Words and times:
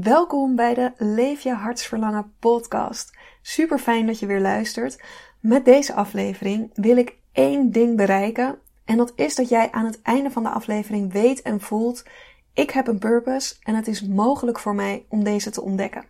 Welkom 0.00 0.56
bij 0.56 0.74
de 0.74 0.92
Leef 0.96 1.40
je 1.40 1.52
hartsverlangen 1.52 2.32
podcast. 2.38 3.18
Super 3.42 3.78
fijn 3.78 4.06
dat 4.06 4.18
je 4.18 4.26
weer 4.26 4.40
luistert. 4.40 5.02
Met 5.40 5.64
deze 5.64 5.94
aflevering 5.94 6.70
wil 6.74 6.96
ik 6.96 7.16
één 7.32 7.70
ding 7.70 7.96
bereiken. 7.96 8.58
En 8.84 8.96
dat 8.96 9.12
is 9.16 9.34
dat 9.34 9.48
jij 9.48 9.70
aan 9.70 9.84
het 9.84 10.02
einde 10.02 10.30
van 10.30 10.42
de 10.42 10.48
aflevering 10.48 11.12
weet 11.12 11.42
en 11.42 11.60
voelt: 11.60 12.04
ik 12.52 12.70
heb 12.70 12.86
een 12.86 12.98
purpose 12.98 13.54
en 13.62 13.74
het 13.74 13.88
is 13.88 14.02
mogelijk 14.02 14.58
voor 14.58 14.74
mij 14.74 15.04
om 15.08 15.24
deze 15.24 15.50
te 15.50 15.62
ontdekken. 15.62 16.04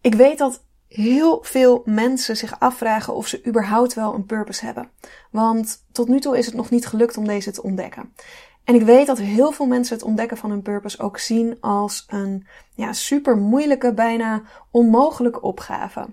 Ik 0.00 0.14
weet 0.14 0.38
dat 0.38 0.64
heel 0.88 1.38
veel 1.42 1.82
mensen 1.84 2.36
zich 2.36 2.60
afvragen 2.60 3.14
of 3.14 3.26
ze 3.26 3.46
überhaupt 3.46 3.94
wel 3.94 4.14
een 4.14 4.26
purpose 4.26 4.64
hebben. 4.64 4.90
Want 5.30 5.84
tot 5.92 6.08
nu 6.08 6.20
toe 6.20 6.38
is 6.38 6.46
het 6.46 6.54
nog 6.54 6.70
niet 6.70 6.86
gelukt 6.86 7.16
om 7.16 7.26
deze 7.26 7.50
te 7.50 7.62
ontdekken. 7.62 8.12
En 8.66 8.74
ik 8.74 8.82
weet 8.82 9.06
dat 9.06 9.18
heel 9.18 9.52
veel 9.52 9.66
mensen 9.66 9.96
het 9.96 10.04
ontdekken 10.04 10.36
van 10.36 10.50
hun 10.50 10.62
purpose 10.62 10.98
ook 10.98 11.18
zien 11.18 11.56
als 11.60 12.04
een 12.08 12.46
ja, 12.74 12.92
super 12.92 13.36
moeilijke, 13.36 13.94
bijna 13.94 14.42
onmogelijke 14.70 15.40
opgave. 15.40 16.06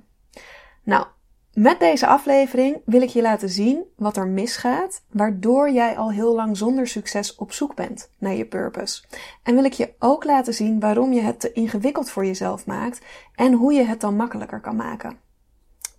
Nou, 0.84 1.06
met 1.54 1.80
deze 1.80 2.08
aflevering 2.08 2.82
wil 2.86 3.02
ik 3.02 3.10
je 3.10 3.22
laten 3.22 3.50
zien 3.50 3.84
wat 3.96 4.18
er 4.18 4.28
misgaat, 4.28 5.04
waardoor 5.12 5.72
jij 5.72 5.98
al 5.98 6.12
heel 6.12 6.36
lang 6.36 6.58
zonder 6.58 6.88
succes 6.88 7.36
op 7.36 7.52
zoek 7.52 7.76
bent 7.76 8.10
naar 8.18 8.34
je 8.34 8.46
purpose. 8.46 9.04
En 9.44 9.56
wil 9.56 9.64
ik 9.64 9.74
je 9.74 9.94
ook 10.00 10.24
laten 10.24 10.54
zien 10.54 10.80
waarom 10.80 11.14
je 11.14 11.22
het 11.22 11.40
te 11.40 11.52
ingewikkeld 11.52 12.10
voor 12.10 12.26
jezelf 12.26 12.66
maakt 12.66 13.02
en 13.36 13.54
hoe 13.54 13.74
je 13.74 13.84
het 13.84 14.02
dan 14.02 14.16
makkelijker 14.16 14.60
kan 14.60 14.76
maken. 14.76 15.18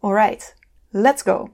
Alright, 0.01 0.57
let's 0.91 1.23
go! 1.23 1.49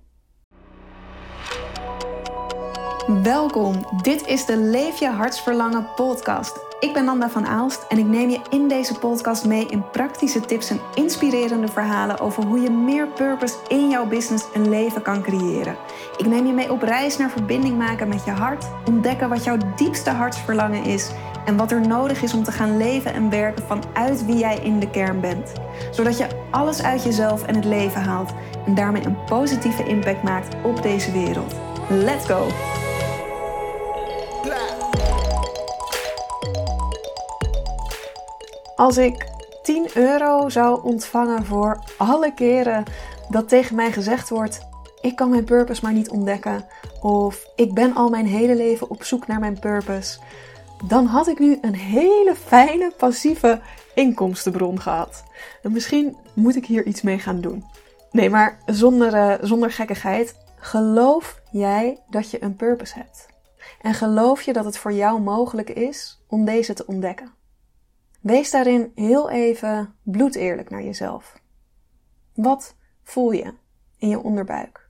Welkom, 3.19 3.87
dit 4.03 4.27
is 4.27 4.45
de 4.47 4.57
Leef 4.57 4.99
je 4.99 5.09
hartsverlangen 5.09 5.87
podcast. 5.97 6.61
Ik 6.81 6.93
ben 6.93 7.05
Nanda 7.05 7.31
van 7.31 7.47
Aalst 7.47 7.85
en 7.89 7.99
ik 7.99 8.07
neem 8.07 8.31
je 8.31 8.41
in 8.51 8.69
deze 8.69 8.99
podcast 8.99 9.45
mee 9.45 9.67
in 9.67 9.91
praktische 9.91 10.41
tips 10.41 10.71
en 10.71 10.81
inspirerende 10.95 11.69
verhalen 11.69 12.21
over 12.21 12.45
hoe 12.45 12.61
je 12.61 12.71
meer 12.71 13.07
purpose 13.07 13.55
in 13.69 13.89
jouw 13.89 14.07
business 14.07 14.45
en 14.53 14.69
leven 14.69 15.03
kan 15.03 15.23
creëren. 15.23 15.77
Ik 16.17 16.27
neem 16.27 16.47
je 16.47 16.53
mee 16.53 16.73
op 16.73 16.83
reis 16.83 17.17
naar 17.17 17.31
verbinding 17.31 17.79
maken 17.79 18.09
met 18.09 18.25
je 18.25 18.31
hart, 18.31 18.67
ontdekken 18.87 19.29
wat 19.29 19.45
jouw 19.45 19.57
diepste 19.77 20.11
hartsverlangen 20.11 20.85
is 20.85 21.11
en 21.45 21.57
wat 21.57 21.71
er 21.71 21.87
nodig 21.87 22.23
is 22.23 22.35
om 22.35 22.45
te 22.45 22.53
gaan 22.53 22.77
leven 22.77 23.15
en 23.15 23.31
werken 23.31 23.65
vanuit 23.67 24.25
wie 24.25 24.37
jij 24.37 24.59
in 24.63 24.81
de 24.81 24.91
kern 24.91 25.21
bent. 25.21 25.53
Zodat 25.91 26.19
je 26.19 26.27
alles 26.51 26.83
uit 26.83 27.03
jezelf 27.03 27.47
en 27.47 27.55
het 27.55 27.65
leven 27.65 28.03
haalt 28.03 28.33
en 28.67 28.75
daarmee 28.75 29.05
een 29.05 29.25
positieve 29.25 29.85
impact 29.85 30.23
maakt 30.23 30.57
op 30.63 30.83
deze 30.83 31.13
wereld. 31.13 31.55
Let's 31.89 32.27
go! 32.27 32.47
Als 38.81 38.99
ik 38.99 39.29
10 39.63 39.89
euro 39.95 40.49
zou 40.49 40.83
ontvangen 40.83 41.45
voor 41.45 41.79
alle 41.99 42.35
keren 42.35 42.85
dat 43.29 43.49
tegen 43.49 43.77
mij 43.77 43.93
gezegd 43.93 44.29
wordt: 44.29 44.67
ik 45.01 45.17
kan 45.17 45.31
mijn 45.31 45.45
purpose 45.45 45.85
maar 45.85 45.93
niet 45.93 46.11
ontdekken, 46.11 46.67
of 47.01 47.47
ik 47.57 47.75
ben 47.75 47.95
al 47.95 48.09
mijn 48.09 48.27
hele 48.27 48.57
leven 48.57 48.91
op 48.91 49.05
zoek 49.05 49.27
naar 49.27 49.39
mijn 49.39 49.59
purpose, 49.59 50.19
dan 50.87 51.07
had 51.07 51.29
ik 51.29 51.39
nu 51.39 51.59
een 51.61 51.75
hele 51.75 52.35
fijne 52.35 52.93
passieve 52.97 53.61
inkomstenbron 53.95 54.81
gehad. 54.81 55.25
En 55.63 55.73
misschien 55.73 56.17
moet 56.35 56.57
ik 56.57 56.67
hier 56.67 56.87
iets 56.87 57.03
mee 57.03 57.19
gaan 57.19 57.41
doen. 57.41 57.65
Nee, 58.11 58.31
maar 58.31 58.59
zonder, 58.67 59.15
uh, 59.15 59.35
zonder 59.41 59.71
gekkigheid. 59.71 60.37
Geloof 60.57 61.41
jij 61.51 61.99
dat 62.11 62.31
je 62.31 62.43
een 62.43 62.57
purpose 62.57 62.95
hebt? 62.95 63.27
En 63.81 63.95
geloof 63.95 64.43
je 64.43 64.53
dat 64.53 64.65
het 64.65 64.79
voor 64.79 64.93
jou 64.93 65.21
mogelijk 65.21 65.71
is 65.71 66.23
om 66.29 66.45
deze 66.45 66.75
te 66.75 66.87
ontdekken? 66.87 67.40
Wees 68.21 68.51
daarin 68.51 68.93
heel 68.95 69.31
even 69.31 69.95
bloedeerlijk 70.03 70.71
naar 70.71 70.83
jezelf. 70.83 71.41
Wat 72.35 72.77
voel 73.03 73.31
je 73.31 73.55
in 73.97 74.09
je 74.09 74.19
onderbuik? 74.19 74.89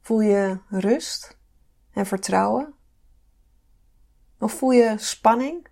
Voel 0.00 0.20
je 0.20 0.60
rust 0.68 1.38
en 1.90 2.06
vertrouwen? 2.06 2.74
Of 4.38 4.52
voel 4.52 4.70
je 4.70 4.94
spanning 4.98 5.66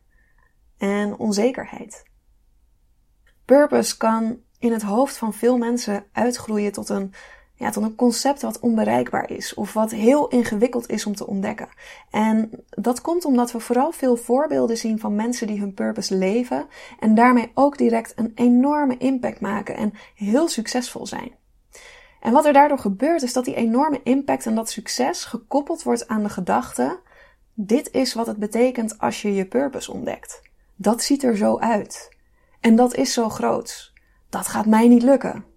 en 0.77 1.17
onzekerheid? 1.19 2.03
Purpose 3.45 3.97
kan 3.97 4.43
in 4.59 4.73
het 4.73 4.83
hoofd 4.83 5.17
van 5.17 5.35
veel 5.35 5.59
mensen 5.59 6.07
uitgroeien 6.13 6.73
tot 6.73 6.89
een 6.89 7.15
ja, 7.63 7.71
tot 7.71 7.83
een 7.83 7.95
concept 7.95 8.43
wat 8.43 8.61
onbereikbaar 8.61 9.31
is 9.31 9.55
of 9.55 9.73
wat 9.73 9.91
heel 9.91 10.29
ingewikkeld 10.29 10.91
is 10.91 11.07
om 11.07 11.15
te 11.15 11.27
ontdekken. 11.27 11.69
En 12.11 12.51
dat 12.69 13.01
komt 13.01 13.25
omdat 13.25 13.53
we 13.53 13.61
vooral 13.61 13.93
veel 13.93 14.17
voorbeelden 14.17 14.77
zien 14.77 14.99
van 14.99 15.15
mensen 15.15 15.47
die 15.47 15.61
hun 15.61 15.75
purpose 15.75 16.15
leven 16.15 16.67
en 17.01 17.15
daarmee 17.15 17.51
ook 17.55 17.79
direct 17.79 18.13
een 18.17 18.33
enorme 18.35 18.97
impact 18.97 19.41
maken 19.41 19.77
en 19.77 19.93
heel 20.15 20.49
succesvol 20.49 21.07
zijn. 21.07 21.33
En 22.21 22.33
wat 22.33 22.45
er 22.45 22.53
daardoor 22.53 22.79
gebeurt 22.79 23.23
is 23.23 23.33
dat 23.33 23.45
die 23.45 23.55
enorme 23.55 24.01
impact 24.03 24.47
en 24.47 24.55
dat 24.55 24.71
succes 24.71 25.25
gekoppeld 25.25 25.83
wordt 25.83 26.09
aan 26.09 26.23
de 26.23 26.29
gedachte: 26.29 27.01
dit 27.55 27.91
is 27.91 28.15
wat 28.15 28.27
het 28.27 28.37
betekent 28.37 28.99
als 28.99 29.23
je 29.23 29.35
je 29.35 29.47
purpose 29.47 29.93
ontdekt. 29.93 30.43
Dat 30.77 31.03
ziet 31.03 31.23
er 31.23 31.37
zo 31.37 31.59
uit. 31.59 32.17
En 32.61 32.77
dat 32.77 32.95
is 32.95 33.13
zo 33.13 33.29
groot. 33.29 33.93
Dat 34.29 34.47
gaat 34.47 34.67
mij 34.67 34.89
niet 34.89 35.03
lukken. 35.03 35.52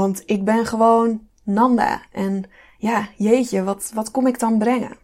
Want 0.00 0.22
ik 0.26 0.44
ben 0.44 0.66
gewoon 0.66 1.28
Nanda. 1.44 2.02
En 2.12 2.44
ja, 2.78 3.08
jeetje, 3.16 3.64
wat, 3.64 3.90
wat 3.94 4.10
kom 4.10 4.26
ik 4.26 4.38
dan 4.38 4.58
brengen? 4.58 4.96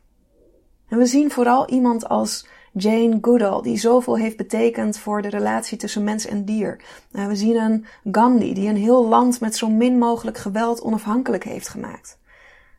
En 0.89 0.99
we 0.99 1.07
zien 1.07 1.31
vooral 1.31 1.69
iemand 1.69 2.09
als 2.09 2.47
Jane 2.73 3.19
Goodall, 3.21 3.63
die 3.63 3.79
zoveel 3.79 4.17
heeft 4.17 4.37
betekend 4.37 4.99
voor 4.99 5.23
de 5.23 5.29
relatie 5.29 5.79
tussen 5.79 6.05
mens 6.05 6.27
en 6.27 6.45
dier. 6.45 6.81
Nou, 7.11 7.29
we 7.29 7.37
zien 7.37 7.57
een 7.57 7.87
Gandhi, 8.13 8.55
die 8.55 8.69
een 8.69 8.77
heel 8.77 9.07
land 9.07 9.41
met 9.41 9.57
zo 9.57 9.69
min 9.69 9.99
mogelijk 9.99 10.39
geweld 10.39 10.81
onafhankelijk 10.81 11.45
heeft 11.45 11.69
gemaakt. 11.69 12.19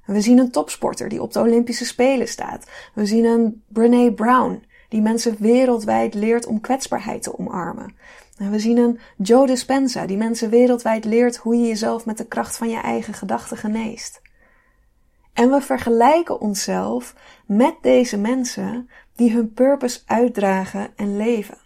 we 0.05 0.21
zien 0.21 0.37
een 0.37 0.51
topsporter 0.51 1.09
die 1.09 1.21
op 1.21 1.33
de 1.33 1.39
Olympische 1.39 1.85
Spelen 1.85 2.27
staat. 2.27 2.69
We 2.93 3.05
zien 3.05 3.25
een 3.25 3.63
Brene 3.67 4.13
Brown, 4.13 4.63
die 4.89 5.01
mensen 5.01 5.35
wereldwijd 5.39 6.13
leert 6.13 6.45
om 6.45 6.61
kwetsbaarheid 6.61 7.23
te 7.23 7.37
omarmen. 7.37 7.95
We 8.49 8.59
zien 8.59 8.77
een 8.77 8.99
Joe 9.17 9.47
Dispenza 9.47 10.05
die 10.05 10.17
mensen 10.17 10.49
wereldwijd 10.49 11.05
leert 11.05 11.37
hoe 11.37 11.55
je 11.55 11.67
jezelf 11.67 12.05
met 12.05 12.17
de 12.17 12.27
kracht 12.27 12.57
van 12.57 12.69
je 12.69 12.79
eigen 12.79 13.13
gedachten 13.13 13.57
geneest. 13.57 14.21
En 15.33 15.49
we 15.49 15.61
vergelijken 15.61 16.39
onszelf 16.39 17.15
met 17.45 17.75
deze 17.81 18.17
mensen 18.17 18.89
die 19.15 19.31
hun 19.31 19.53
purpose 19.53 19.99
uitdragen 20.05 20.93
en 20.95 21.17
leven. 21.17 21.57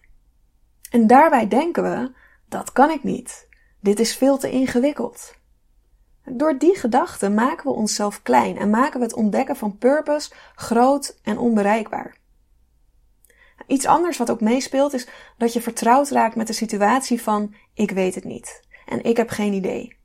En 0.89 1.07
daarbij 1.07 1.47
denken 1.47 1.83
we: 1.83 2.11
dat 2.49 2.71
kan 2.71 2.89
ik 2.89 3.03
niet. 3.03 3.47
Dit 3.79 3.99
is 3.99 4.15
veel 4.15 4.37
te 4.37 4.51
ingewikkeld. 4.51 5.35
Door 6.23 6.57
die 6.57 6.75
gedachten 6.75 7.33
maken 7.33 7.65
we 7.65 7.77
onszelf 7.77 8.21
klein 8.21 8.57
en 8.57 8.69
maken 8.69 8.99
we 8.99 9.05
het 9.05 9.15
ontdekken 9.15 9.55
van 9.55 9.77
purpose 9.77 10.31
groot 10.55 11.19
en 11.23 11.37
onbereikbaar. 11.37 12.15
Iets 13.67 13.85
anders 13.85 14.17
wat 14.17 14.31
ook 14.31 14.41
meespeelt 14.41 14.93
is 14.93 15.07
dat 15.37 15.53
je 15.53 15.61
vertrouwd 15.61 16.09
raakt 16.09 16.35
met 16.35 16.47
de 16.47 16.53
situatie 16.53 17.21
van 17.21 17.53
ik 17.73 17.91
weet 17.91 18.15
het 18.15 18.23
niet 18.23 18.63
en 18.85 19.03
ik 19.03 19.17
heb 19.17 19.29
geen 19.29 19.53
idee. 19.53 19.97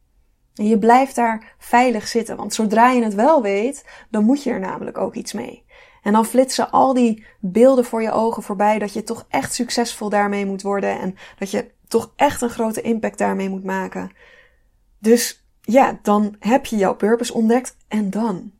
En 0.54 0.66
je 0.66 0.78
blijft 0.78 1.14
daar 1.14 1.54
veilig 1.58 2.08
zitten, 2.08 2.36
want 2.36 2.54
zodra 2.54 2.90
je 2.90 3.02
het 3.02 3.14
wel 3.14 3.42
weet, 3.42 3.84
dan 4.10 4.24
moet 4.24 4.42
je 4.42 4.50
er 4.50 4.60
namelijk 4.60 4.98
ook 4.98 5.14
iets 5.14 5.32
mee. 5.32 5.64
En 6.02 6.12
dan 6.12 6.26
flitsen 6.26 6.70
al 6.70 6.94
die 6.94 7.26
beelden 7.40 7.84
voor 7.84 8.02
je 8.02 8.12
ogen 8.12 8.42
voorbij 8.42 8.78
dat 8.78 8.92
je 8.92 9.02
toch 9.02 9.26
echt 9.28 9.54
succesvol 9.54 10.08
daarmee 10.08 10.46
moet 10.46 10.62
worden 10.62 11.00
en 11.00 11.16
dat 11.38 11.50
je 11.50 11.70
toch 11.88 12.12
echt 12.16 12.40
een 12.40 12.50
grote 12.50 12.80
impact 12.80 13.18
daarmee 13.18 13.48
moet 13.48 13.64
maken. 13.64 14.10
Dus 14.98 15.44
ja, 15.60 15.98
dan 16.02 16.36
heb 16.38 16.66
je 16.66 16.76
jouw 16.76 16.94
purpose 16.94 17.34
ontdekt 17.34 17.76
en 17.88 18.10
dan? 18.10 18.52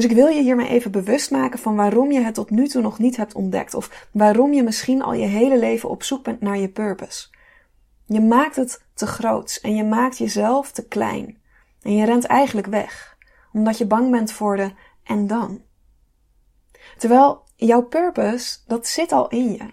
Dus 0.00 0.10
ik 0.10 0.16
wil 0.16 0.26
je 0.26 0.42
hiermee 0.42 0.68
even 0.68 0.90
bewust 0.90 1.30
maken 1.30 1.58
van 1.58 1.76
waarom 1.76 2.12
je 2.12 2.20
het 2.20 2.34
tot 2.34 2.50
nu 2.50 2.68
toe 2.68 2.82
nog 2.82 2.98
niet 2.98 3.16
hebt 3.16 3.34
ontdekt. 3.34 3.74
Of 3.74 4.08
waarom 4.12 4.52
je 4.52 4.62
misschien 4.62 5.02
al 5.02 5.12
je 5.12 5.26
hele 5.26 5.58
leven 5.58 5.88
op 5.88 6.02
zoek 6.02 6.24
bent 6.24 6.40
naar 6.40 6.58
je 6.58 6.68
purpose. 6.68 7.28
Je 8.06 8.20
maakt 8.20 8.56
het 8.56 8.84
te 8.94 9.06
groot 9.06 9.58
en 9.62 9.74
je 9.74 9.84
maakt 9.84 10.18
jezelf 10.18 10.72
te 10.72 10.86
klein. 10.86 11.38
En 11.82 11.96
je 11.96 12.04
rent 12.04 12.24
eigenlijk 12.24 12.66
weg, 12.66 13.16
omdat 13.52 13.78
je 13.78 13.86
bang 13.86 14.10
bent 14.10 14.32
voor 14.32 14.56
de 14.56 14.72
en 15.04 15.26
dan. 15.26 15.62
Terwijl 16.98 17.42
jouw 17.56 17.82
purpose, 17.82 18.58
dat 18.66 18.86
zit 18.86 19.12
al 19.12 19.28
in 19.28 19.52
je. 19.52 19.66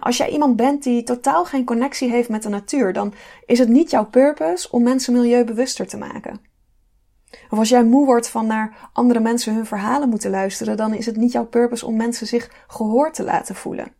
Als 0.00 0.16
jij 0.16 0.30
iemand 0.30 0.56
bent 0.56 0.82
die 0.82 1.02
totaal 1.02 1.44
geen 1.44 1.64
connectie 1.64 2.10
heeft 2.10 2.28
met 2.28 2.42
de 2.42 2.48
natuur, 2.48 2.92
dan 2.92 3.14
is 3.46 3.58
het 3.58 3.68
niet 3.68 3.90
jouw 3.90 4.06
purpose 4.06 4.70
om 4.70 4.82
mensen 4.82 5.12
milieubewuster 5.12 5.86
te 5.86 5.96
maken. 5.96 6.47
Of 7.50 7.58
als 7.58 7.68
jij 7.68 7.84
moe 7.84 8.06
wordt 8.06 8.28
van 8.28 8.46
naar 8.46 8.90
andere 8.92 9.20
mensen 9.20 9.54
hun 9.54 9.66
verhalen 9.66 10.08
moeten 10.08 10.30
luisteren, 10.30 10.76
dan 10.76 10.94
is 10.94 11.06
het 11.06 11.16
niet 11.16 11.32
jouw 11.32 11.46
purpose 11.46 11.86
om 11.86 11.96
mensen 11.96 12.26
zich 12.26 12.50
gehoord 12.66 13.14
te 13.14 13.24
laten 13.24 13.54
voelen. 13.54 13.92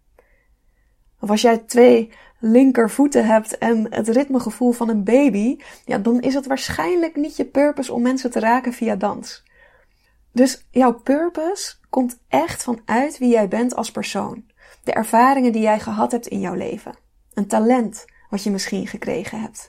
Of 1.21 1.31
als 1.31 1.43
jij 1.43 1.59
twee 1.59 2.13
linkervoeten 2.39 3.27
hebt 3.27 3.59
en 3.59 3.87
het 3.95 4.09
ritmegevoel 4.09 4.73
van 4.73 4.89
een 4.89 5.05
baby, 5.05 5.59
ja, 5.85 5.99
dan 5.99 6.21
is 6.21 6.35
het 6.35 6.47
waarschijnlijk 6.47 7.17
niet 7.17 7.37
je 7.37 7.45
purpose 7.45 7.93
om 7.93 8.03
mensen 8.03 8.31
te 8.31 8.41
raken 8.41 8.73
via 8.73 8.97
dans. 8.97 9.45
Dus 10.33 10.67
jouw 10.71 10.93
purpose 10.93 11.75
komt 11.91 12.19
echt 12.29 12.63
vanuit 12.63 13.19
wie 13.19 13.29
jij 13.29 13.49
bent 13.49 13.75
als 13.75 13.91
persoon. 13.91 14.45
De 14.85 14.93
ervaringen 14.93 15.53
die 15.53 15.63
jij 15.63 15.81
gehad 15.81 16.13
hebt 16.13 16.27
in 16.27 16.41
jouw 16.41 16.55
leven. 16.55 16.95
Een 17.35 17.47
talent 17.47 18.05
wat 18.31 18.43
je 18.43 18.51
misschien 18.51 18.87
gekregen 18.87 19.41
hebt. 19.41 19.69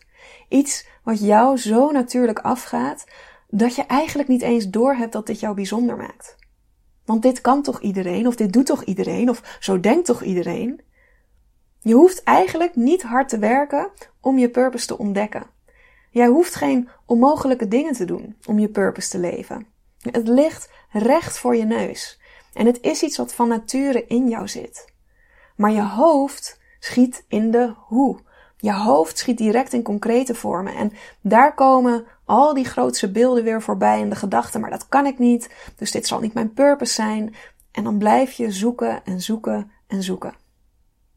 Iets 0.50 0.88
wat 1.03 1.19
jou 1.19 1.57
zo 1.57 1.91
natuurlijk 1.91 2.39
afgaat 2.39 3.06
dat 3.51 3.75
je 3.75 3.83
eigenlijk 3.83 4.29
niet 4.29 4.41
eens 4.41 4.69
doorhebt 4.69 5.13
dat 5.13 5.27
dit 5.27 5.39
jou 5.39 5.55
bijzonder 5.55 5.97
maakt. 5.97 6.35
Want 7.05 7.21
dit 7.21 7.41
kan 7.41 7.61
toch 7.61 7.81
iedereen, 7.81 8.27
of 8.27 8.35
dit 8.35 8.53
doet 8.53 8.65
toch 8.65 8.83
iedereen, 8.83 9.29
of 9.29 9.57
zo 9.59 9.79
denkt 9.79 10.05
toch 10.05 10.23
iedereen? 10.23 10.81
Je 11.81 11.93
hoeft 11.93 12.23
eigenlijk 12.23 12.75
niet 12.75 13.01
hard 13.01 13.29
te 13.29 13.39
werken 13.39 13.91
om 14.21 14.37
je 14.37 14.49
purpose 14.49 14.87
te 14.87 14.97
ontdekken. 14.97 15.45
Jij 16.11 16.27
hoeft 16.27 16.55
geen 16.55 16.89
onmogelijke 17.05 17.67
dingen 17.67 17.93
te 17.93 18.05
doen 18.05 18.35
om 18.45 18.59
je 18.59 18.69
purpose 18.69 19.09
te 19.09 19.19
leven. 19.19 19.67
Het 20.11 20.27
ligt 20.27 20.71
recht 20.89 21.37
voor 21.37 21.55
je 21.55 21.65
neus. 21.65 22.19
En 22.53 22.65
het 22.65 22.81
is 22.81 23.03
iets 23.03 23.17
wat 23.17 23.33
van 23.33 23.47
nature 23.47 24.05
in 24.07 24.29
jou 24.29 24.47
zit. 24.47 24.93
Maar 25.55 25.71
je 25.71 25.83
hoofd 25.83 26.61
schiet 26.79 27.25
in 27.27 27.51
de 27.51 27.73
hoe. 27.77 28.19
Je 28.61 28.73
hoofd 28.73 29.17
schiet 29.17 29.38
direct 29.38 29.73
in 29.73 29.83
concrete 29.83 30.35
vormen. 30.35 30.75
En 30.75 30.91
daar 31.21 31.53
komen 31.53 32.06
al 32.25 32.53
die 32.53 32.65
grootse 32.65 33.11
beelden 33.11 33.44
weer 33.44 33.61
voorbij 33.61 34.01
en 34.01 34.09
de 34.09 34.15
gedachten, 34.15 34.61
maar 34.61 34.69
dat 34.69 34.88
kan 34.88 35.06
ik 35.06 35.19
niet. 35.19 35.50
Dus 35.75 35.91
dit 35.91 36.07
zal 36.07 36.19
niet 36.19 36.33
mijn 36.33 36.53
purpose 36.53 36.94
zijn. 36.94 37.35
En 37.71 37.83
dan 37.83 37.97
blijf 37.97 38.31
je 38.31 38.51
zoeken 38.51 39.06
en 39.06 39.21
zoeken 39.21 39.71
en 39.88 40.03
zoeken. 40.03 40.33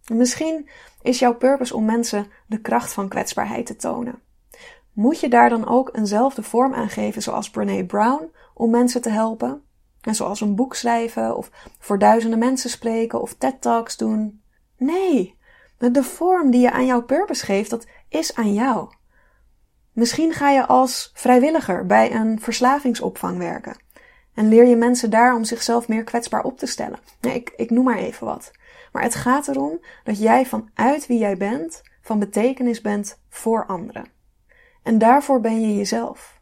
misschien 0.06 0.68
is 1.02 1.18
jouw 1.18 1.34
purpose 1.34 1.76
om 1.76 1.84
mensen 1.84 2.26
de 2.46 2.60
kracht 2.60 2.92
van 2.92 3.08
kwetsbaarheid 3.08 3.66
te 3.66 3.76
tonen. 3.76 4.18
Moet 4.92 5.20
je 5.20 5.28
daar 5.28 5.48
dan 5.48 5.68
ook 5.68 5.96
eenzelfde 5.96 6.42
vorm 6.42 6.74
aan 6.74 6.88
geven 6.88 7.22
zoals 7.22 7.50
Brene 7.50 7.86
Brown 7.86 8.30
om 8.54 8.70
mensen 8.70 9.02
te 9.02 9.10
helpen? 9.10 9.62
En 10.00 10.14
zoals 10.14 10.40
een 10.40 10.54
boek 10.54 10.74
schrijven 10.74 11.36
of 11.36 11.50
voor 11.78 11.98
duizenden 11.98 12.38
mensen 12.38 12.70
spreken 12.70 13.20
of 13.20 13.34
TED 13.34 13.60
Talks 13.60 13.96
doen? 13.96 14.42
Nee, 14.76 15.38
de 15.90 16.02
vorm 16.02 16.50
die 16.50 16.60
je 16.60 16.70
aan 16.70 16.86
jouw 16.86 17.02
purpose 17.02 17.44
geeft, 17.44 17.70
dat 17.70 17.86
is 18.08 18.34
aan 18.34 18.54
jou. 18.54 18.90
Misschien 19.92 20.32
ga 20.32 20.50
je 20.50 20.66
als 20.66 21.10
vrijwilliger 21.14 21.86
bij 21.86 22.14
een 22.14 22.40
verslavingsopvang 22.40 23.38
werken. 23.38 23.76
En 24.34 24.48
leer 24.48 24.66
je 24.66 24.76
mensen 24.76 25.10
daar 25.10 25.34
om 25.34 25.44
zichzelf 25.44 25.88
meer 25.88 26.04
kwetsbaar 26.04 26.42
op 26.42 26.58
te 26.58 26.66
stellen. 26.66 26.98
Nee, 27.20 27.34
ik, 27.34 27.52
ik 27.56 27.70
noem 27.70 27.84
maar 27.84 27.98
even 27.98 28.26
wat. 28.26 28.50
Maar 28.92 29.02
het 29.02 29.14
gaat 29.14 29.48
erom 29.48 29.80
dat 30.04 30.18
jij 30.18 30.46
vanuit 30.46 31.06
wie 31.06 31.18
jij 31.18 31.36
bent, 31.36 31.82
van 32.02 32.18
betekenis 32.18 32.80
bent 32.80 33.18
voor 33.28 33.66
anderen. 33.66 34.06
En 34.82 34.98
daarvoor 34.98 35.40
ben 35.40 35.60
je 35.60 35.76
jezelf. 35.76 36.40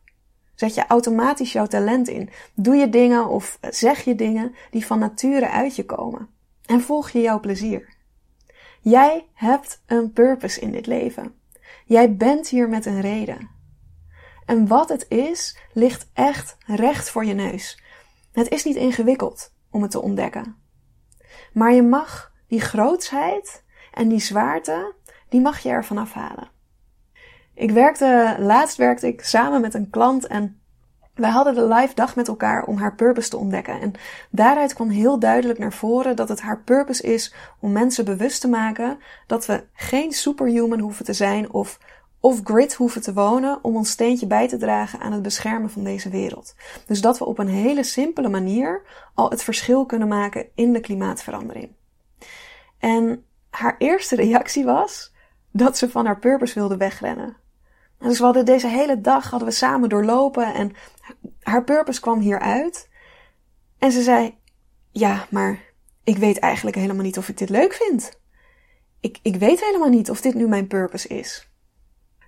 Zet 0.55 0.75
je 0.75 0.87
automatisch 0.87 1.53
jouw 1.53 1.67
talent 1.67 2.09
in. 2.09 2.31
Doe 2.55 2.77
je 2.77 2.89
dingen 2.89 3.29
of 3.29 3.59
zeg 3.61 4.05
je 4.05 4.15
dingen 4.15 4.55
die 4.71 4.87
van 4.87 4.99
nature 4.99 5.49
uit 5.49 5.77
je 5.77 5.85
komen. 5.85 6.29
En 6.67 6.81
volg 6.81 7.11
je 7.11 7.21
jouw 7.21 7.41
plezier. 7.41 7.99
Jij 8.81 9.29
hebt 9.35 9.83
een 9.87 10.13
purpose 10.13 10.61
in 10.61 10.71
dit 10.71 10.87
leven. 10.87 11.35
Jij 11.85 12.17
bent 12.17 12.49
hier 12.49 12.69
met 12.69 12.87
een 12.87 13.01
reden. 13.01 13.51
En 14.47 14.67
wat 14.67 14.89
het 14.89 15.07
is, 15.09 15.59
ligt 15.73 16.11
echt 16.13 16.57
recht 16.67 17.11
voor 17.11 17.25
je 17.25 17.35
neus. 17.35 17.83
Het 18.33 18.49
is 18.49 18.65
niet 18.65 18.77
ingewikkeld 18.77 19.53
om 19.71 19.83
het 19.83 19.91
te 19.91 20.01
ontdekken. 20.01 20.57
Maar 21.53 21.73
je 21.73 21.83
mag 21.83 22.33
die 22.47 22.61
grootsheid 22.61 23.65
en 23.93 24.09
die 24.09 24.21
zwaarte, 24.21 24.95
die 25.29 25.41
mag 25.41 25.59
je 25.59 25.69
ervan 25.69 25.99
afhalen. 25.99 26.51
Ik 27.55 27.71
werkte, 27.71 28.37
laatst 28.39 28.77
werkte 28.77 29.07
ik 29.07 29.23
samen 29.23 29.61
met 29.61 29.75
een 29.75 29.91
klant 29.91 30.27
en 30.27 30.60
wij 31.21 31.31
hadden 31.31 31.55
de 31.55 31.67
live 31.67 31.95
dag 31.95 32.17
met 32.17 32.29
elkaar 32.29 32.65
om 32.65 32.77
haar 32.77 32.95
purpose 32.95 33.29
te 33.29 33.37
ontdekken. 33.37 33.81
En 33.81 33.93
daaruit 34.31 34.75
kwam 34.75 34.89
heel 34.89 35.19
duidelijk 35.19 35.59
naar 35.59 35.73
voren 35.73 36.17
dat 36.17 36.29
het 36.29 36.41
haar 36.41 36.63
purpose 36.63 37.03
is 37.03 37.35
om 37.61 37.73
mensen 37.73 38.05
bewust 38.05 38.41
te 38.41 38.49
maken 38.49 38.99
dat 39.27 39.47
we 39.47 39.65
geen 39.73 40.13
superhuman 40.13 40.79
hoeven 40.79 41.05
te 41.05 41.13
zijn 41.13 41.53
of 41.53 41.79
of 42.21 42.41
grid 42.45 42.75
hoeven 42.75 43.03
te 43.03 43.13
wonen 43.13 43.59
om 43.63 43.77
ons 43.77 43.91
steentje 43.91 44.27
bij 44.27 44.49
te 44.49 44.57
dragen 44.57 45.01
aan 45.01 45.13
het 45.13 45.23
beschermen 45.23 45.71
van 45.71 45.85
deze 45.85 46.09
wereld. 46.09 46.55
Dus 46.87 47.01
dat 47.01 47.19
we 47.19 47.25
op 47.25 47.39
een 47.39 47.49
hele 47.49 47.83
simpele 47.83 48.29
manier 48.29 48.83
al 49.15 49.31
het 49.31 49.43
verschil 49.43 49.87
kunnen 49.87 50.09
maken 50.09 50.47
in 50.55 50.73
de 50.73 50.81
klimaatverandering. 50.81 51.71
En 52.79 53.25
haar 53.51 53.75
eerste 53.79 54.17
reactie 54.17 54.65
was 54.65 55.13
dat 55.51 55.79
ze 55.79 55.91
van 55.91 56.07
haar 56.07 56.19
purpose 56.19 56.55
wilde 56.55 56.77
wegrennen. 56.77 57.37
Dus 58.01 58.19
we 58.19 58.25
hadden 58.25 58.45
deze 58.45 58.67
hele 58.67 59.01
dag 59.01 59.31
hadden 59.31 59.49
we 59.49 59.55
samen 59.55 59.89
doorlopen 59.89 60.55
en 60.55 60.73
haar 61.41 61.65
purpose 61.65 62.01
kwam 62.01 62.19
hieruit. 62.19 62.89
En 63.79 63.93
ze 63.93 64.03
zei: 64.03 64.39
Ja, 64.91 65.27
maar 65.31 65.59
ik 66.05 66.17
weet 66.17 66.39
eigenlijk 66.39 66.77
helemaal 66.77 67.05
niet 67.05 67.19
of 67.19 67.29
ik 67.29 67.39
dit 67.39 67.49
leuk 67.49 67.73
vind. 67.73 68.19
Ik, 69.01 69.19
ik 69.23 69.37
weet 69.37 69.65
helemaal 69.65 69.89
niet 69.89 70.11
of 70.11 70.21
dit 70.21 70.35
nu 70.35 70.49
mijn 70.49 70.67
purpose 70.67 71.09
is. 71.09 71.49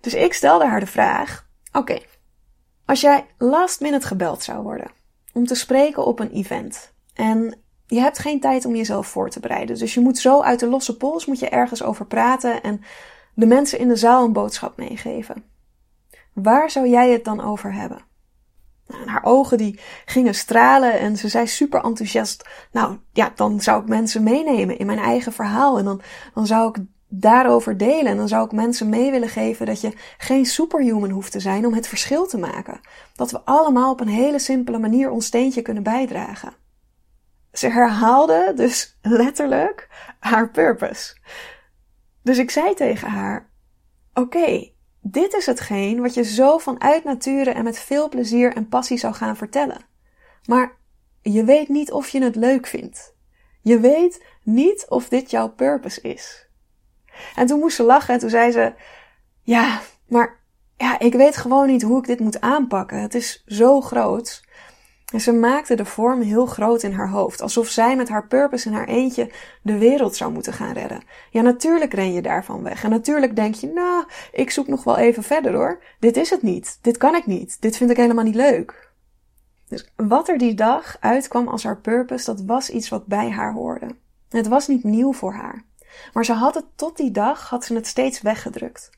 Dus 0.00 0.14
ik 0.14 0.32
stelde 0.32 0.66
haar 0.66 0.80
de 0.80 0.86
vraag: 0.86 1.48
Oké, 1.72 1.98
als 2.86 3.00
jij 3.00 3.26
last 3.38 3.80
minute 3.80 4.06
gebeld 4.06 4.42
zou 4.42 4.62
worden 4.62 4.90
om 5.32 5.46
te 5.46 5.54
spreken 5.54 6.06
op 6.06 6.18
een 6.18 6.30
event 6.30 6.94
en 7.14 7.60
je 7.86 8.00
hebt 8.00 8.18
geen 8.18 8.40
tijd 8.40 8.64
om 8.64 8.76
jezelf 8.76 9.06
voor 9.06 9.30
te 9.30 9.40
bereiden, 9.40 9.78
dus 9.78 9.94
je 9.94 10.00
moet 10.00 10.18
zo 10.18 10.42
uit 10.42 10.60
de 10.60 10.66
losse 10.66 10.96
pols 10.96 11.26
moet 11.26 11.38
je 11.38 11.48
ergens 11.48 11.82
over 11.82 12.06
praten 12.06 12.62
en 12.62 12.80
de 13.34 13.46
mensen 13.46 13.78
in 13.78 13.88
de 13.88 13.96
zaal 13.96 14.24
een 14.24 14.32
boodschap 14.32 14.76
meegeven. 14.76 15.51
Waar 16.32 16.70
zou 16.70 16.88
jij 16.88 17.10
het 17.10 17.24
dan 17.24 17.40
over 17.40 17.72
hebben? 17.72 18.10
Nou, 18.86 19.08
haar 19.08 19.24
ogen 19.24 19.58
die 19.58 19.80
gingen 20.04 20.34
stralen 20.34 20.98
en 20.98 21.16
ze 21.16 21.28
zei 21.28 21.46
super 21.46 21.84
enthousiast. 21.84 22.48
Nou 22.72 22.98
ja, 23.12 23.32
dan 23.34 23.60
zou 23.60 23.82
ik 23.82 23.88
mensen 23.88 24.22
meenemen 24.22 24.78
in 24.78 24.86
mijn 24.86 24.98
eigen 24.98 25.32
verhaal. 25.32 25.78
En 25.78 25.84
dan, 25.84 26.00
dan 26.34 26.46
zou 26.46 26.68
ik 26.68 26.84
daarover 27.08 27.76
delen. 27.76 28.06
En 28.06 28.16
dan 28.16 28.28
zou 28.28 28.44
ik 28.44 28.52
mensen 28.52 28.88
mee 28.88 29.10
willen 29.10 29.28
geven 29.28 29.66
dat 29.66 29.80
je 29.80 29.92
geen 30.18 30.46
superhuman 30.46 31.10
hoeft 31.10 31.32
te 31.32 31.40
zijn 31.40 31.66
om 31.66 31.74
het 31.74 31.88
verschil 31.88 32.26
te 32.26 32.38
maken. 32.38 32.80
Dat 33.14 33.30
we 33.30 33.40
allemaal 33.44 33.92
op 33.92 34.00
een 34.00 34.08
hele 34.08 34.38
simpele 34.38 34.78
manier 34.78 35.10
ons 35.10 35.26
steentje 35.26 35.62
kunnen 35.62 35.82
bijdragen. 35.82 36.52
Ze 37.52 37.68
herhaalde 37.68 38.52
dus 38.56 38.98
letterlijk 39.02 39.88
haar 40.18 40.50
purpose. 40.50 41.16
Dus 42.22 42.38
ik 42.38 42.50
zei 42.50 42.74
tegen 42.74 43.08
haar: 43.08 43.50
Oké, 44.14 44.71
dit 45.02 45.34
is 45.34 45.46
hetgeen 45.46 46.00
wat 46.00 46.14
je 46.14 46.24
zo 46.24 46.58
vanuit 46.58 47.04
nature 47.04 47.50
en 47.50 47.64
met 47.64 47.78
veel 47.78 48.08
plezier 48.08 48.56
en 48.56 48.68
passie 48.68 48.98
zou 48.98 49.14
gaan 49.14 49.36
vertellen. 49.36 49.80
Maar 50.46 50.76
je 51.22 51.44
weet 51.44 51.68
niet 51.68 51.92
of 51.92 52.08
je 52.08 52.22
het 52.22 52.36
leuk 52.36 52.66
vindt. 52.66 53.14
Je 53.60 53.80
weet 53.80 54.24
niet 54.42 54.86
of 54.88 55.08
dit 55.08 55.30
jouw 55.30 55.48
purpose 55.48 56.00
is. 56.00 56.46
En 57.36 57.46
toen 57.46 57.58
moest 57.58 57.76
ze 57.76 57.82
lachen 57.82 58.14
en 58.14 58.20
toen 58.20 58.30
zei 58.30 58.50
ze: 58.50 58.74
Ja, 59.42 59.80
maar 60.08 60.40
ja, 60.76 60.98
ik 60.98 61.12
weet 61.12 61.36
gewoon 61.36 61.66
niet 61.66 61.82
hoe 61.82 61.98
ik 61.98 62.06
dit 62.06 62.20
moet 62.20 62.40
aanpakken. 62.40 63.00
Het 63.00 63.14
is 63.14 63.42
zo 63.46 63.80
groot. 63.80 64.42
En 65.12 65.20
ze 65.20 65.32
maakte 65.32 65.74
de 65.74 65.84
vorm 65.84 66.20
heel 66.20 66.46
groot 66.46 66.82
in 66.82 66.92
haar 66.92 67.08
hoofd, 67.08 67.40
alsof 67.40 67.68
zij 67.68 67.96
met 67.96 68.08
haar 68.08 68.26
purpose 68.26 68.68
in 68.68 68.74
haar 68.74 68.88
eentje 68.88 69.30
de 69.62 69.78
wereld 69.78 70.16
zou 70.16 70.32
moeten 70.32 70.52
gaan 70.52 70.72
redden. 70.72 71.02
Ja, 71.30 71.40
natuurlijk 71.40 71.94
ren 71.94 72.12
je 72.12 72.22
daarvan 72.22 72.62
weg. 72.62 72.84
En 72.84 72.90
natuurlijk 72.90 73.36
denk 73.36 73.54
je, 73.54 73.66
nou, 73.66 74.04
ik 74.32 74.50
zoek 74.50 74.66
nog 74.66 74.84
wel 74.84 74.96
even 74.96 75.22
verder 75.22 75.52
hoor. 75.52 75.82
Dit 75.98 76.16
is 76.16 76.30
het 76.30 76.42
niet. 76.42 76.78
Dit 76.80 76.96
kan 76.96 77.14
ik 77.14 77.26
niet. 77.26 77.56
Dit 77.60 77.76
vind 77.76 77.90
ik 77.90 77.96
helemaal 77.96 78.24
niet 78.24 78.34
leuk. 78.34 78.90
Dus 79.68 79.92
wat 79.96 80.28
er 80.28 80.38
die 80.38 80.54
dag 80.54 80.96
uitkwam 81.00 81.48
als 81.48 81.64
haar 81.64 81.80
purpose, 81.80 82.24
dat 82.24 82.40
was 82.40 82.70
iets 82.70 82.88
wat 82.88 83.06
bij 83.06 83.30
haar 83.30 83.52
hoorde. 83.52 83.96
Het 84.28 84.48
was 84.48 84.68
niet 84.68 84.84
nieuw 84.84 85.12
voor 85.12 85.32
haar. 85.32 85.64
Maar 86.12 86.24
ze 86.24 86.32
had 86.32 86.54
het 86.54 86.66
tot 86.74 86.96
die 86.96 87.10
dag, 87.10 87.48
had 87.48 87.64
ze 87.64 87.74
het 87.74 87.86
steeds 87.86 88.20
weggedrukt. 88.20 88.90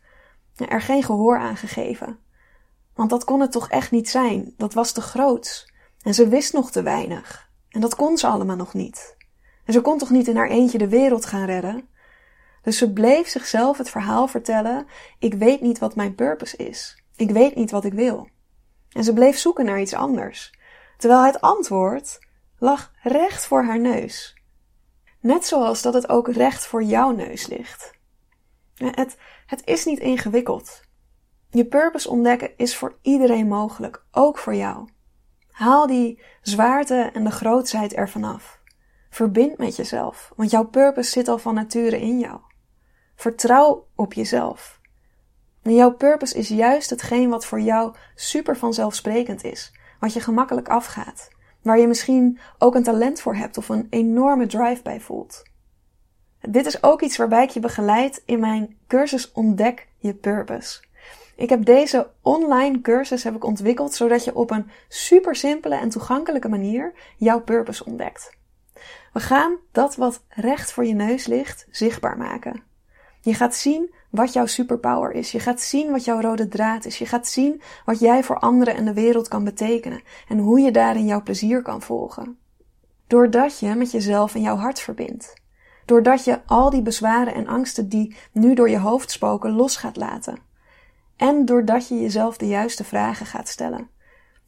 Er 0.69 0.81
geen 0.81 1.03
gehoor 1.03 1.39
aan 1.39 1.57
gegeven. 1.57 2.19
Want 2.95 3.11
dat 3.11 3.25
kon 3.25 3.41
het 3.41 3.53
toch 3.53 3.69
echt 3.69 3.91
niet 3.91 4.09
zijn. 4.09 4.55
Dat 4.57 4.75
was 4.75 4.93
te 4.93 5.01
groot. 5.01 5.73
En 6.05 6.15
ze 6.15 6.29
wist 6.29 6.53
nog 6.53 6.71
te 6.71 6.83
weinig. 6.83 7.51
En 7.69 7.81
dat 7.81 7.95
kon 7.95 8.19
ze 8.19 8.27
allemaal 8.27 8.57
nog 8.57 8.75
niet. 8.75 9.17
En 9.65 9.73
ze 9.73 9.81
kon 9.81 9.99
toch 9.99 10.11
niet 10.11 10.29
in 10.29 10.37
haar 10.37 10.49
eentje 10.49 10.79
de 10.79 10.89
wereld 10.89 11.27
gaan 11.27 11.45
redden? 11.45 11.89
Dus 12.63 12.79
ze 12.79 12.93
bleef 12.93 13.29
zichzelf 13.29 13.79
het 13.79 13.91
verhaal 13.91 14.27
vertellen: 14.27 14.87
Ik 15.19 15.35
weet 15.35 15.61
niet 15.61 15.79
wat 15.79 15.95
mijn 15.95 16.15
purpose 16.15 16.57
is. 16.57 17.05
Ik 17.17 17.31
weet 17.31 17.55
niet 17.55 17.71
wat 17.71 17.85
ik 17.85 17.93
wil. 17.93 18.29
En 18.89 19.05
ze 19.05 19.13
bleef 19.13 19.39
zoeken 19.39 19.65
naar 19.65 19.81
iets 19.81 19.95
anders. 19.95 20.59
Terwijl 20.97 21.25
het 21.25 21.41
antwoord 21.41 22.19
lag 22.59 22.93
recht 23.03 23.47
voor 23.47 23.63
haar 23.63 23.81
neus. 23.81 24.43
Net 25.21 25.47
zoals 25.47 25.83
dat 25.83 25.95
het 25.95 26.09
ook 26.09 26.29
recht 26.29 26.67
voor 26.67 26.83
jouw 26.83 27.11
neus 27.11 27.47
ligt. 27.47 27.93
Het, 28.75 29.17
het 29.47 29.63
is 29.65 29.85
niet 29.85 29.99
ingewikkeld. 29.99 30.83
Je 31.51 31.67
purpose 31.67 32.09
ontdekken 32.09 32.57
is 32.57 32.77
voor 32.77 32.99
iedereen 33.03 33.49
mogelijk, 33.49 34.05
ook 34.11 34.39
voor 34.39 34.55
jou. 34.55 34.89
Haal 35.55 35.87
die 35.87 36.23
zwaarte 36.43 37.11
en 37.13 37.25
de 37.25 37.31
grootsheid 37.31 37.93
ervan 37.93 38.25
af. 38.25 38.61
Verbind 39.11 39.59
met 39.59 39.77
jezelf, 39.77 40.33
want 40.37 40.51
jouw 40.51 40.65
purpose 40.65 41.11
zit 41.11 41.29
al 41.29 41.39
van 41.39 41.55
nature 41.55 42.01
in 42.01 42.19
jou. 42.19 42.41
Vertrouw 43.15 43.87
op 43.95 44.13
jezelf. 44.13 44.81
Jouw 45.63 45.91
purpose 45.91 46.39
is 46.39 46.49
juist 46.49 46.91
hetgeen 46.91 47.29
wat 47.29 47.47
voor 47.47 47.61
jou 47.61 47.95
super 48.15 48.57
vanzelfsprekend 48.57 49.45
is, 49.45 49.73
wat 50.01 50.13
je 50.13 50.21
gemakkelijk 50.21 50.69
afgaat, 50.69 51.29
waar 51.63 51.79
je 51.79 51.87
misschien 51.87 52.39
ook 52.59 52.75
een 52.75 52.83
talent 52.83 53.21
voor 53.21 53.35
hebt 53.35 53.59
of 53.59 53.69
een 53.69 53.87
enorme 53.91 54.47
drive 54.47 54.83
bij 54.83 55.01
voelt. 55.01 55.43
dit 56.41 56.67
is 56.67 56.83
ook 56.83 57.03
iets 57.03 57.17
waarbij 57.17 57.45
ik 57.45 57.51
je 57.51 57.61
begeleid 57.61 58.23
in 58.27 58.41
mijn 58.41 58.77
cursus 58.87 59.33
Ontdek 59.33 59.89
je 59.99 60.15
Purpose. 60.15 60.83
Ik 61.37 61.49
heb 61.49 61.65
deze 61.65 62.11
online 62.23 62.81
cursus 62.81 63.25
heb 63.25 63.35
ik 63.35 63.45
ontwikkeld 63.45 63.95
zodat 63.95 64.25
je 64.25 64.35
op 64.35 64.51
een 64.51 64.71
super 64.89 65.37
simpele 65.37 65.75
en 65.75 65.89
toegankelijke 65.89 66.49
manier 66.49 66.93
jouw 67.17 67.41
purpose 67.41 67.85
ontdekt. 67.85 68.37
We 69.13 69.21
gaan 69.21 69.57
dat 69.73 69.97
wat 69.97 70.23
recht 70.29 70.73
voor 70.73 70.85
je 70.85 70.95
neus 70.95 71.27
ligt 71.27 71.67
zichtbaar 71.71 72.17
maken. 72.17 72.63
Je 73.21 73.35
gaat 73.35 73.55
zien 73.55 73.95
wat 74.11 74.33
jouw 74.33 74.47
superpower 74.47 75.13
is. 75.13 75.33
Je 75.33 75.41
gaat 75.41 75.61
zien 75.61 75.91
wat 75.91 76.05
jouw 76.05 76.21
rode 76.21 76.49
draad 76.49 76.85
is. 76.85 76.99
Je 76.99 77.07
gaat 77.07 77.29
zien 77.29 77.63
wat 77.85 78.01
jij 78.01 78.25
voor 78.25 78.39
anderen 78.39 78.75
en 78.75 78.85
de 78.85 78.93
wereld 78.93 79.29
kan 79.29 79.45
betekenen 79.45 80.03
en 80.29 80.39
hoe 80.39 80.61
je 80.61 80.71
daarin 80.71 81.07
jouw 81.07 81.23
plezier 81.23 81.63
kan 81.63 81.83
volgen. 81.83 82.39
Doordat 83.07 83.59
je 83.59 83.75
met 83.75 83.91
jezelf 83.91 84.35
en 84.35 84.41
jouw 84.41 84.57
hart 84.57 84.81
verbindt. 84.81 85.35
Doordat 85.85 86.25
je 86.25 86.41
al 86.47 86.71
die 86.71 86.83
bezwaren 86.83 87.35
en 87.35 87.47
angsten 87.47 87.89
die 87.89 88.17
nu 88.33 88.55
door 88.55 88.71
je 88.71 88.79
hoofd 88.79 89.11
spoken 89.11 89.53
los 89.53 89.77
gaat 89.77 89.97
laten. 89.97 90.39
En 91.17 91.45
doordat 91.45 91.89
je 91.89 92.01
jezelf 92.01 92.37
de 92.37 92.47
juiste 92.47 92.85
vragen 92.85 93.27
gaat 93.27 93.49
stellen. 93.49 93.89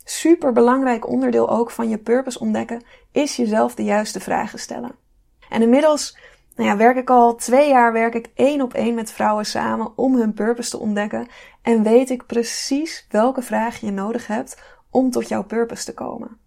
Super 0.04 0.52
belangrijk 0.52 1.08
onderdeel 1.08 1.50
ook 1.50 1.70
van 1.70 1.88
je 1.88 1.98
purpose 1.98 2.38
ontdekken 2.38 2.84
is 3.12 3.36
jezelf 3.36 3.74
de 3.74 3.84
juiste 3.84 4.20
vragen 4.20 4.58
stellen. 4.58 4.94
En 5.48 5.62
inmiddels 5.62 6.18
nou 6.56 6.68
ja, 6.68 6.76
werk 6.76 6.96
ik 6.96 7.10
al 7.10 7.34
twee 7.34 7.68
jaar 7.68 7.92
werk 7.92 8.14
ik 8.14 8.30
één 8.34 8.60
op 8.60 8.74
één 8.74 8.94
met 8.94 9.12
vrouwen 9.12 9.46
samen 9.46 9.92
om 9.96 10.16
hun 10.16 10.32
purpose 10.32 10.70
te 10.70 10.78
ontdekken 10.78 11.28
en 11.62 11.82
weet 11.82 12.10
ik 12.10 12.26
precies 12.26 13.06
welke 13.08 13.42
vragen 13.42 13.86
je 13.86 13.92
nodig 13.92 14.26
hebt 14.26 14.62
om 14.90 15.10
tot 15.10 15.28
jouw 15.28 15.44
purpose 15.44 15.84
te 15.84 15.94
komen. 15.94 16.38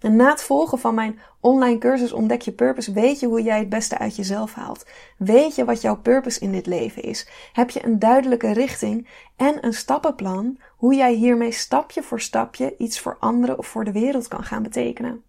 En 0.00 0.16
na 0.16 0.30
het 0.30 0.42
volgen 0.42 0.78
van 0.78 0.94
mijn 0.94 1.18
online 1.40 1.78
cursus 1.78 2.12
Ontdek 2.12 2.42
je 2.42 2.52
Purpose 2.52 2.92
weet 2.92 3.20
je 3.20 3.26
hoe 3.26 3.42
jij 3.42 3.58
het 3.58 3.68
beste 3.68 3.98
uit 3.98 4.16
jezelf 4.16 4.54
haalt. 4.54 4.86
Weet 5.18 5.54
je 5.54 5.64
wat 5.64 5.80
jouw 5.80 5.96
purpose 5.96 6.40
in 6.40 6.52
dit 6.52 6.66
leven 6.66 7.02
is? 7.02 7.28
Heb 7.52 7.70
je 7.70 7.84
een 7.84 7.98
duidelijke 7.98 8.52
richting 8.52 9.08
en 9.36 9.64
een 9.64 9.72
stappenplan 9.72 10.58
hoe 10.76 10.94
jij 10.94 11.12
hiermee 11.12 11.52
stapje 11.52 12.02
voor 12.02 12.20
stapje 12.20 12.74
iets 12.78 13.00
voor 13.00 13.16
anderen 13.20 13.58
of 13.58 13.66
voor 13.66 13.84
de 13.84 13.92
wereld 13.92 14.28
kan 14.28 14.44
gaan 14.44 14.62
betekenen? 14.62 15.22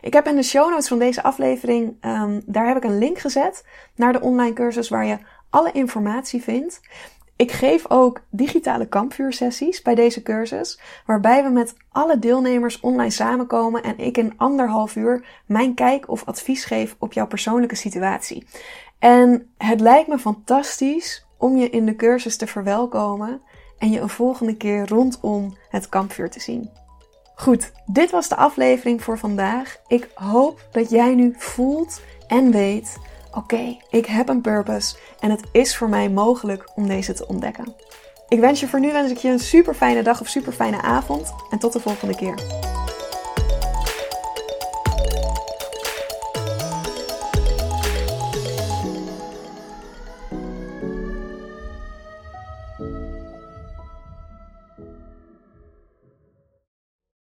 Ik 0.00 0.12
heb 0.12 0.26
in 0.26 0.36
de 0.36 0.42
show 0.42 0.70
notes 0.70 0.88
van 0.88 0.98
deze 0.98 1.22
aflevering, 1.22 2.04
um, 2.04 2.42
daar 2.46 2.66
heb 2.66 2.76
ik 2.76 2.84
een 2.84 2.98
link 2.98 3.18
gezet 3.18 3.64
naar 3.94 4.12
de 4.12 4.20
online 4.20 4.52
cursus 4.52 4.88
waar 4.88 5.06
je 5.06 5.18
alle 5.50 5.72
informatie 5.72 6.42
vindt. 6.42 6.80
Ik 7.38 7.52
geef 7.52 7.84
ook 7.90 8.20
digitale 8.30 8.86
kampvuursessies 8.86 9.82
bij 9.82 9.94
deze 9.94 10.22
cursus, 10.22 10.80
waarbij 11.06 11.42
we 11.42 11.48
met 11.48 11.74
alle 11.92 12.18
deelnemers 12.18 12.80
online 12.80 13.10
samenkomen 13.10 13.82
en 13.82 13.98
ik 13.98 14.16
in 14.16 14.32
anderhalf 14.36 14.96
uur 14.96 15.42
mijn 15.46 15.74
kijk 15.74 16.08
of 16.08 16.24
advies 16.24 16.64
geef 16.64 16.96
op 16.98 17.12
jouw 17.12 17.26
persoonlijke 17.26 17.74
situatie. 17.74 18.46
En 18.98 19.50
het 19.58 19.80
lijkt 19.80 20.08
me 20.08 20.18
fantastisch 20.18 21.26
om 21.36 21.56
je 21.56 21.70
in 21.70 21.86
de 21.86 21.96
cursus 21.96 22.36
te 22.36 22.46
verwelkomen 22.46 23.40
en 23.78 23.90
je 23.90 24.00
een 24.00 24.08
volgende 24.08 24.56
keer 24.56 24.88
rondom 24.88 25.56
het 25.68 25.88
kampvuur 25.88 26.30
te 26.30 26.40
zien. 26.40 26.70
Goed, 27.34 27.72
dit 27.86 28.10
was 28.10 28.28
de 28.28 28.36
aflevering 28.36 29.02
voor 29.02 29.18
vandaag. 29.18 29.76
Ik 29.86 30.08
hoop 30.14 30.68
dat 30.72 30.90
jij 30.90 31.14
nu 31.14 31.34
voelt 31.36 32.00
en 32.28 32.50
weet: 32.50 32.96
oké, 33.38 33.76
ik 33.90 34.06
heb 34.06 34.28
een 34.28 34.40
purpose 34.40 34.96
en 35.20 35.30
het 35.30 35.42
is 35.52 35.76
voor 35.76 35.88
mij 35.88 36.10
mogelijk 36.10 36.70
om 36.74 36.86
deze 36.86 37.12
te 37.12 37.26
ontdekken. 37.26 37.74
Ik 38.28 38.40
wens 38.40 38.60
je 38.60 38.68
voor 38.68 38.80
nu 38.80 38.92
wens 38.92 39.10
ik 39.10 39.16
je 39.16 39.28
een 39.28 39.38
super 39.38 39.74
fijne 39.74 40.02
dag 40.02 40.20
of 40.20 40.28
super 40.28 40.52
fijne 40.52 40.82
avond 40.82 41.34
en 41.50 41.58
tot 41.58 41.72
de 41.72 41.80
volgende 41.80 42.16
keer. 42.16 42.34